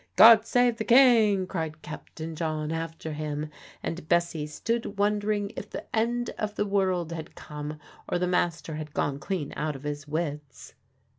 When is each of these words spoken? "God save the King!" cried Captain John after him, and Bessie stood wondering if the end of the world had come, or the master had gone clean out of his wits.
"God 0.15 0.47
save 0.47 0.77
the 0.77 0.83
King!" 0.83 1.45
cried 1.45 1.83
Captain 1.83 2.35
John 2.35 2.71
after 2.71 3.13
him, 3.13 3.51
and 3.83 4.09
Bessie 4.09 4.47
stood 4.47 4.97
wondering 4.97 5.51
if 5.55 5.69
the 5.69 5.85
end 5.95 6.31
of 6.39 6.55
the 6.55 6.65
world 6.65 7.11
had 7.11 7.35
come, 7.35 7.77
or 8.09 8.17
the 8.17 8.25
master 8.25 8.73
had 8.77 8.95
gone 8.95 9.19
clean 9.19 9.53
out 9.55 9.75
of 9.75 9.83
his 9.83 10.07
wits. 10.07 10.73